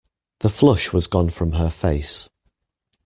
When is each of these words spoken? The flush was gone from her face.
The 0.39 0.49
flush 0.49 0.91
was 0.91 1.05
gone 1.05 1.29
from 1.29 1.51
her 1.51 1.69
face. 1.69 2.27